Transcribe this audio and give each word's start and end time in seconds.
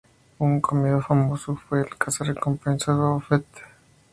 Un 0.39 0.61
"comido" 0.61 0.99
famoso 0.99 1.55
fue 1.55 1.81
el 1.81 1.95
caza 1.95 2.23
recompensas 2.23 2.97
Boba 2.97 3.21
Fett. 3.21 3.45